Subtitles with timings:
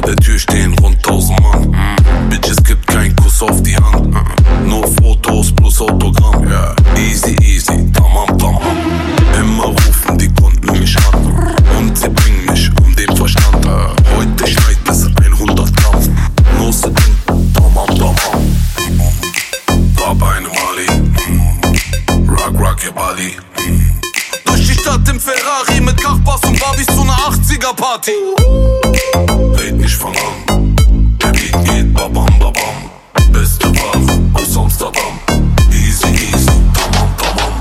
[0.00, 1.70] der Tür stehen rund tausend Mann.
[1.70, 2.28] Mm.
[2.28, 4.12] Bitch, es gibt keinen Kuss auf die Hand.
[4.12, 4.68] Mm.
[4.68, 6.46] Nur Fotos plus Autogramm.
[6.46, 6.74] Yeah.
[6.96, 8.62] Easy, easy, tamam, tamam.
[9.38, 11.54] Immer rufen die Kunden mich an.
[11.78, 13.66] Und sie bringen mich um den Verstand.
[14.16, 16.16] Heute schneit es 100 Gramm.
[16.58, 17.16] No sitting,
[17.54, 18.14] tamam, tamam.
[19.96, 21.00] War bei einem Ali.
[21.30, 22.28] Mm.
[22.28, 23.36] Rock, rock your body.
[24.44, 29.45] Durch die Stadt im Ferrari mit Kachbass und Barbies zu einer 80er Party.
[29.86, 30.76] Nicht von an.
[31.20, 32.90] Der babam babam.
[34.56, 35.20] Amsterdam.
[35.70, 37.52] Easy easy, tamam tamam.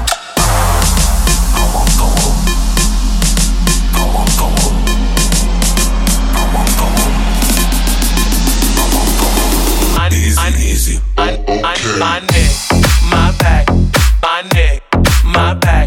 [10.12, 11.00] Easy easy.
[11.16, 12.54] my, my neck,
[13.12, 13.70] my back,
[14.24, 14.82] my neck,
[15.24, 15.85] my back,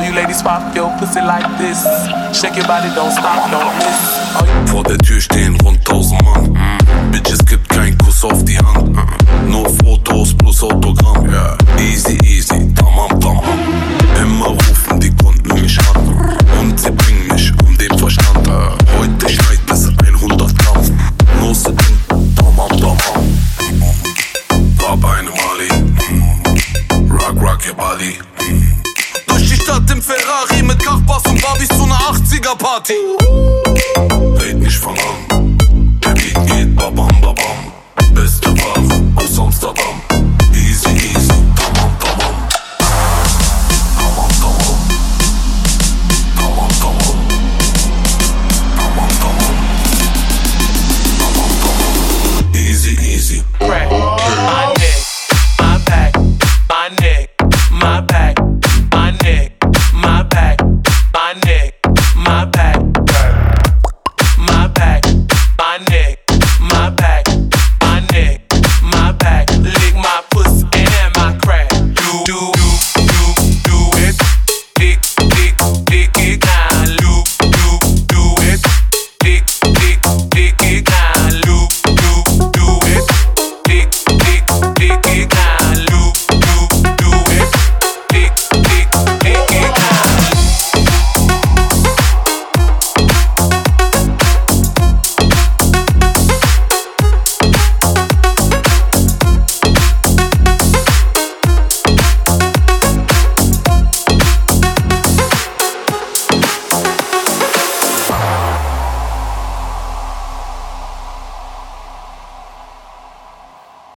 [0.00, 1.84] All you ladies pop your pussy like this.
[2.32, 4.00] Shake your body, don't stop, don't miss.
[4.34, 6.52] Oh, Vor der Tür stehen rund tausend Mann.
[6.52, 7.10] Mm.
[7.12, 8.96] Bitch, es gibt keinen Kuss auf die Hand.
[8.96, 9.50] Mm.
[9.50, 11.28] Nur Fotos plus Autogramm.
[11.28, 11.54] Yeah.
[11.78, 13.44] Easy, easy, tamam, tamam.
[14.18, 16.38] Immer rufen die Kunden mich an.
[16.58, 18.48] Und sie bringen mich um den Verstand.
[18.98, 20.98] Heute schneit es 100 Gramm.
[21.42, 21.98] No sitting,
[22.36, 22.96] tamam, tamam.
[24.78, 25.84] War bei einem Ali.
[26.10, 27.12] Mm.
[27.12, 28.16] Rock, rock your body
[29.70, 32.94] statt dem Ferrari mit Kachbars und Barbies zu einer 80er Party.
[34.40, 35.58] Red nicht von an,
[36.02, 37.72] der Beat geht babam babam.
[38.12, 40.00] Beste Ware aus Amsterdam,
[40.52, 41.34] easy easy,
[52.54, 53.44] easy easy.
[53.60, 54.09] Right.